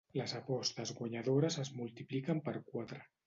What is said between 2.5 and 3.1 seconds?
quatre.